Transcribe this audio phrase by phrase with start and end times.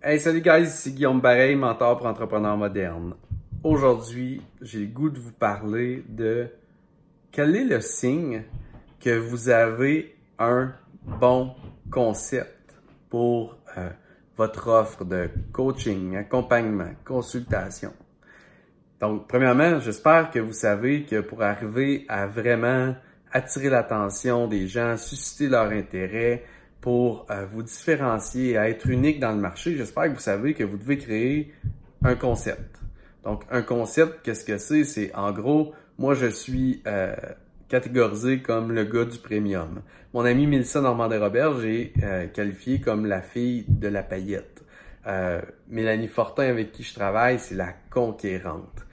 [0.00, 3.14] Hey, salut guys, ici Guillaume Bareil, mentor pour entrepreneurs modernes.
[3.64, 6.46] Aujourd'hui, j'ai le goût de vous parler de
[7.32, 8.44] quel est le signe
[9.00, 10.72] que vous avez un
[11.02, 11.52] bon
[11.90, 12.76] concept
[13.10, 13.90] pour euh,
[14.36, 17.92] votre offre de coaching, accompagnement, consultation.
[19.00, 22.94] Donc, premièrement, j'espère que vous savez que pour arriver à vraiment
[23.32, 26.44] attirer l'attention des gens, susciter leur intérêt,
[26.80, 30.64] pour euh, vous différencier et être unique dans le marché, j'espère que vous savez que
[30.64, 31.52] vous devez créer
[32.04, 32.80] un concept.
[33.24, 34.84] Donc, un concept, qu'est-ce que c'est?
[34.84, 37.14] C'est en gros, moi, je suis euh,
[37.68, 39.82] catégorisé comme le gars du premium.
[40.14, 44.62] Mon ami Mélissa Normandin-Robert, j'ai euh, qualifié comme la fille de la paillette.
[45.70, 48.84] Mélanie Fortin, avec qui je travaille, c'est la conquérante.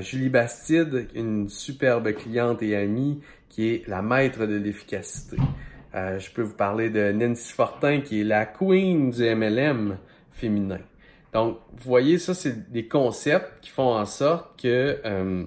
[0.00, 5.38] Julie Bastide, une superbe cliente et amie, qui est la maître de l'efficacité.
[5.96, 9.96] Euh, je peux vous parler de Nancy Fortin, qui est la queen du MLM
[10.30, 10.80] féminin.
[11.32, 15.44] Donc, vous voyez, ça, c'est des concepts qui font en sorte que euh,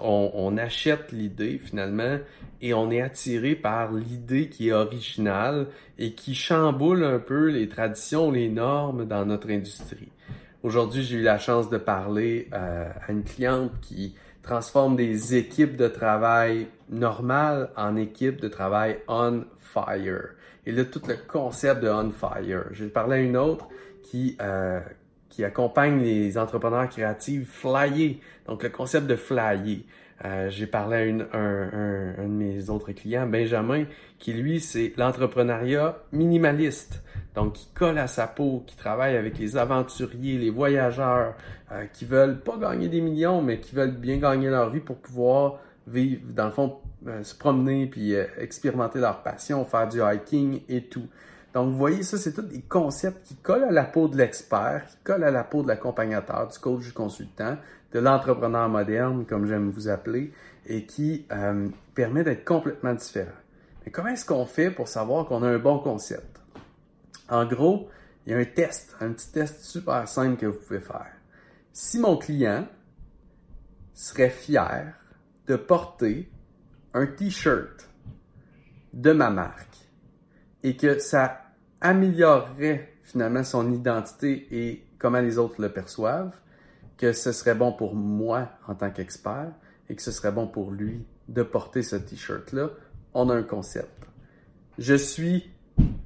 [0.00, 2.18] on, achète l'idée finalement
[2.60, 5.66] et on est attiré par l'idée qui est originale
[5.98, 10.08] et qui chamboule un peu les traditions, les normes dans notre industrie.
[10.68, 15.76] Aujourd'hui, j'ai eu la chance de parler euh, à une cliente qui transforme des équipes
[15.76, 20.34] de travail normales en équipes de travail on fire.
[20.66, 22.64] Et là, tout le concept de on fire.
[22.72, 23.66] J'ai parlé à une autre
[24.02, 24.80] qui, euh,
[25.30, 28.16] qui accompagne les entrepreneurs créatifs flyer.
[28.46, 29.78] Donc, le concept de flyer.
[30.26, 33.86] Euh, j'ai parlé à un, de mes autres clients, Benjamin,
[34.18, 37.02] qui lui, c'est l'entrepreneuriat minimaliste.
[37.34, 41.34] Donc, qui colle à sa peau, qui travaille avec les aventuriers, les voyageurs,
[41.70, 44.96] euh, qui veulent pas gagner des millions, mais qui veulent bien gagner leur vie pour
[44.96, 50.00] pouvoir vivre, dans le fond, euh, se promener puis euh, expérimenter leur passion, faire du
[50.00, 51.06] hiking et tout.
[51.54, 54.84] Donc, vous voyez, ça, c'est tous des concepts qui collent à la peau de l'expert,
[54.88, 57.56] qui collent à la peau de l'accompagnateur, du coach, du consultant,
[57.92, 60.32] de l'entrepreneur moderne, comme j'aime vous appeler,
[60.66, 63.30] et qui euh, permet d'être complètement différent.
[63.84, 66.40] Mais comment est-ce qu'on fait pour savoir qu'on a un bon concept?
[67.28, 67.88] En gros,
[68.26, 71.12] il y a un test, un petit test super simple que vous pouvez faire.
[71.72, 72.66] Si mon client
[73.94, 74.94] serait fier
[75.46, 76.30] de porter
[76.94, 77.88] un t-shirt
[78.92, 79.76] de ma marque
[80.62, 81.42] et que ça
[81.80, 86.34] améliorerait finalement son identité et comment les autres le perçoivent,
[86.96, 89.52] que ce serait bon pour moi en tant qu'expert
[89.88, 92.70] et que ce serait bon pour lui de porter ce t-shirt-là,
[93.14, 94.06] on a un concept.
[94.78, 95.50] Je suis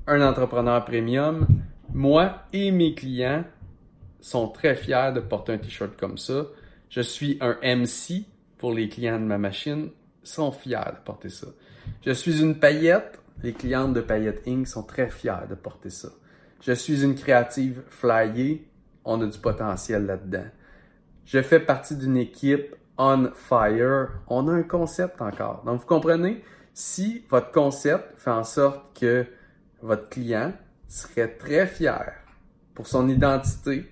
[0.07, 1.47] un entrepreneur premium.
[1.93, 3.45] Moi et mes clients
[4.21, 6.47] sont très fiers de porter un t-shirt comme ça.
[6.89, 8.27] Je suis un MC
[8.59, 9.91] pour les clients de ma machine
[10.23, 11.49] sont fiers de porter ça.
[12.05, 13.19] Je suis une paillette.
[13.43, 14.69] Les clientes de Paillette Inc.
[14.69, 16.11] sont très fiers de porter ça.
[16.61, 18.61] Je suis une créative flyer.
[19.05, 20.47] On a du potentiel là-dedans.
[21.25, 24.11] Je fais partie d'une équipe on fire.
[24.29, 25.63] On a un concept encore.
[25.65, 26.45] Donc, vous comprenez?
[26.75, 29.27] Si votre concept fait en sorte que
[29.83, 30.53] votre client
[30.89, 32.13] serait très fier
[32.75, 33.91] pour son identité,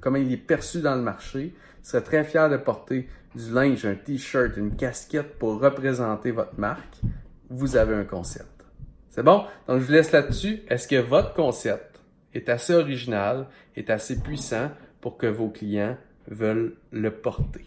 [0.00, 3.94] comment il est perçu dans le marché, serait très fier de porter du linge, un
[3.94, 6.96] t-shirt, une casquette pour représenter votre marque,
[7.48, 8.64] vous avez un concept.
[9.08, 9.44] C'est bon?
[9.66, 10.62] Donc, je vous laisse là-dessus.
[10.68, 12.00] Est-ce que votre concept
[12.34, 15.96] est assez original, est assez puissant pour que vos clients
[16.28, 17.64] veulent le porter?